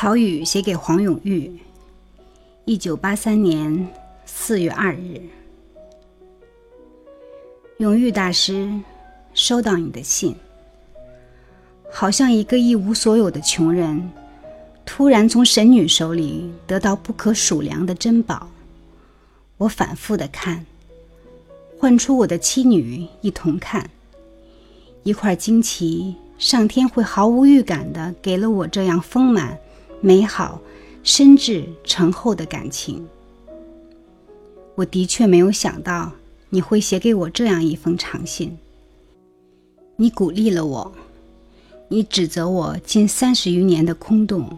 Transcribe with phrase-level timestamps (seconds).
[0.00, 1.52] 曹禺写给黄永玉，
[2.66, 3.88] 一九八三年
[4.24, 5.20] 四月二日。
[7.78, 8.72] 永玉大师，
[9.34, 10.36] 收到你的信，
[11.90, 14.08] 好像一个一无所有的穷人，
[14.86, 18.48] 突然从神女手里得到不可数量的珍宝。
[19.56, 20.64] 我反复的看，
[21.76, 23.90] 唤出我的妻女一同看，
[25.02, 29.58] 一块惊奇，上天会毫无预感的给了我这样丰满。
[30.00, 30.60] 美好、
[31.02, 33.06] 深挚、醇厚的感情，
[34.76, 36.12] 我的确没有想到
[36.50, 38.56] 你会写给我这样一封长信。
[39.96, 40.92] 你鼓励了我，
[41.88, 44.56] 你指责我近三十余年的空洞，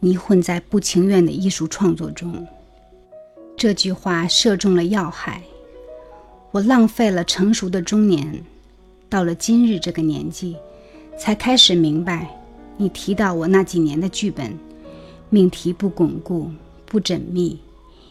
[0.00, 2.46] 你混在不情愿的艺术创作中。
[3.54, 5.42] 这句话射中了要害。
[6.52, 8.42] 我浪费了成熟的中年，
[9.10, 10.56] 到了今日这个年纪，
[11.18, 12.37] 才开始明白。
[12.80, 14.56] 你提到我那几年的剧本，
[15.30, 16.48] 命题不巩固、
[16.86, 17.58] 不缜密，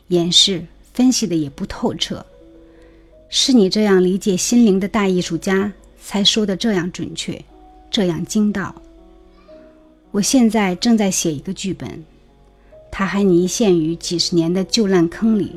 [0.10, 2.24] 演示分析的也不透彻。
[3.30, 5.72] 是你这样理解心灵的大艺术家，
[6.04, 7.42] 才说的这样准确，
[7.90, 8.76] 这样精到。
[10.12, 12.04] 我现在正在写一个剧本，
[12.92, 15.56] 它还泥陷于几十年的旧烂坑里，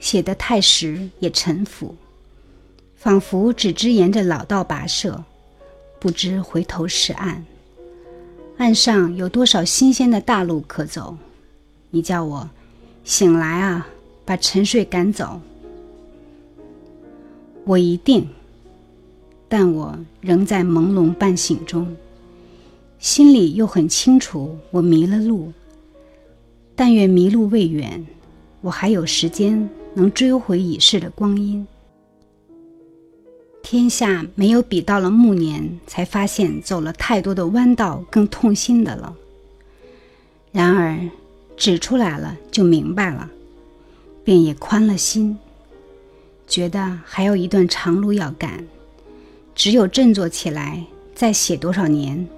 [0.00, 1.94] 写得太实也沉浮，
[2.96, 5.22] 仿佛只知沿着老道跋涉，
[6.00, 7.44] 不知回头是岸。
[8.58, 11.16] 岸上有多少新鲜的大路可走？
[11.90, 12.48] 你叫我
[13.04, 13.86] 醒来啊，
[14.24, 15.40] 把沉睡赶走。
[17.64, 18.28] 我一定，
[19.48, 21.96] 但我仍在朦胧半醒中，
[22.98, 25.52] 心里又很清楚我迷了路。
[26.74, 28.06] 但愿迷路未远，
[28.60, 31.66] 我还有时间能追回已逝的光阴。
[33.72, 39.16] 天下没有比到了暮年才发现走了太多的弯道更痛心的了。
[40.52, 41.08] 然而，
[41.56, 43.30] 指出来了就明白了，
[44.22, 45.38] 便也宽了心，
[46.46, 48.62] 觉得还有一段长路要赶。
[49.54, 50.84] 只有振作起来，
[51.14, 52.28] 再写多少年，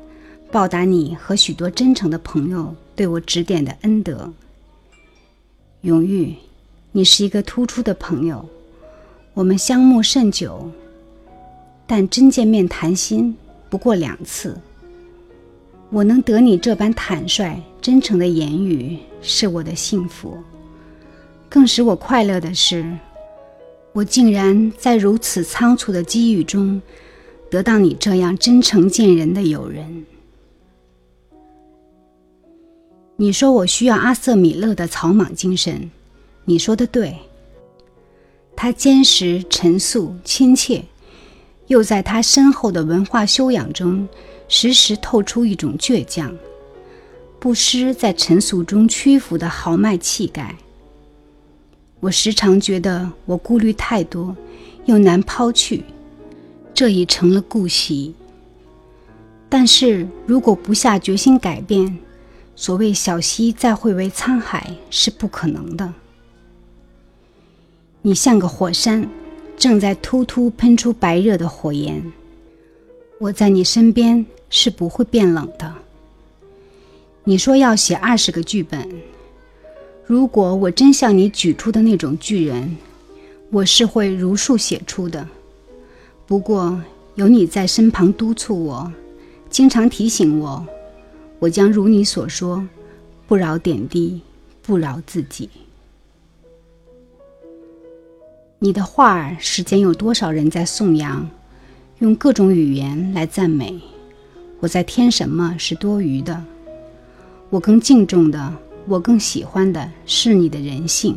[0.52, 4.32] 报答你和许多真诚的朋友对我指点的恩德。
[5.80, 6.36] 永玉，
[6.92, 8.48] 你是一个突出的朋友，
[9.34, 10.70] 我们相慕甚久。
[11.96, 13.36] 但真见面谈心
[13.70, 14.58] 不过两次，
[15.90, 20.36] 我能得你这般坦率真诚的言语，是我的幸福。
[21.48, 22.84] 更使我快乐的是，
[23.92, 26.82] 我竟然在如此仓促的机遇中，
[27.48, 30.04] 得到你这样真诚见人的友人。
[33.14, 35.88] 你说我需要阿瑟·米勒的草莽精神，
[36.44, 37.16] 你说的对。
[38.56, 40.84] 他坚实、陈肃、亲切。
[41.66, 44.06] 又在他深厚的文化修养中，
[44.48, 46.36] 时时透出一种倔强，
[47.38, 50.54] 不失在尘俗中屈服的豪迈气概。
[52.00, 54.36] 我时常觉得我顾虑太多，
[54.84, 55.84] 又难抛去，
[56.74, 58.14] 这已成了固习。
[59.48, 61.98] 但是如果不下决心改变，
[62.54, 65.94] 所谓小溪再会为沧海是不可能的。
[68.02, 69.08] 你像个火山。
[69.56, 72.12] 正在突突喷出白热的火焰，
[73.18, 75.72] 我在你身边是不会变冷的。
[77.24, 78.86] 你说要写二十个剧本，
[80.06, 82.76] 如果我真像你举出的那种巨人，
[83.50, 85.26] 我是会如数写出的。
[86.26, 86.78] 不过
[87.14, 88.92] 有你在身旁督促我，
[89.48, 90.66] 经常提醒我，
[91.38, 92.66] 我将如你所说，
[93.26, 94.20] 不饶点滴，
[94.60, 95.48] 不饶自己。
[98.64, 101.28] 你的画儿，世间有多少人在颂扬，
[101.98, 103.78] 用各种语言来赞美？
[104.60, 106.42] 我在添什么是多余的？
[107.50, 108.54] 我更敬重的，
[108.86, 111.14] 我更喜欢的是你的人性，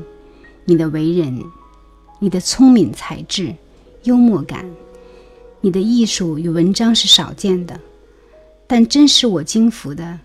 [0.66, 1.42] 你的为人，
[2.20, 3.56] 你的聪明才智、
[4.04, 4.70] 幽默感，
[5.62, 7.80] 你的艺术与文章是少见的，
[8.68, 10.20] 但真使我惊服的，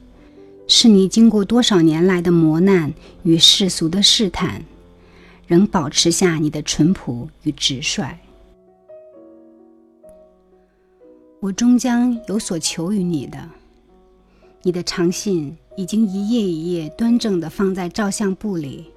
[0.67, 2.93] 是你经过多少年来的磨难
[3.23, 4.65] 与世俗的试探。
[5.53, 8.19] 仍保持下你的淳朴与直率。
[11.41, 13.47] 我终将有所求于你的。
[14.63, 18.91] 你的长信已经一页一页端正地放在照相簿里，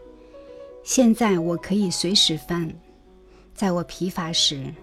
[0.82, 2.74] 现在我可以随时翻。
[3.54, 4.74] 在我疲乏时，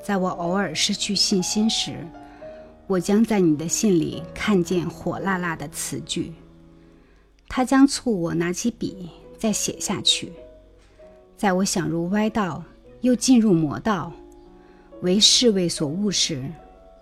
[0.00, 2.06] 在我偶尔失去信心时，
[2.86, 6.32] 我将在你的信里看见火辣辣的词句，
[7.48, 10.32] 它将促我拿起笔再写下去。
[11.36, 12.64] 在我想入歪道，
[13.02, 14.10] 又进入魔道，
[15.02, 16.42] 为侍卫所误时，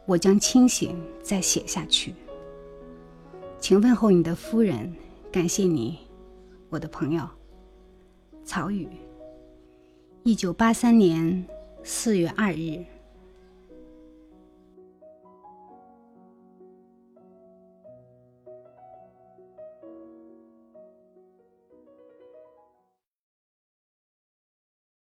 [0.07, 2.13] 我将清醒再写下去。
[3.61, 4.93] 请问候你的夫人，
[5.31, 5.99] 感谢你，
[6.69, 7.29] 我的朋友。
[8.45, 8.89] 曹禺，
[10.25, 11.45] 一九八三年
[11.85, 12.85] 四月二日。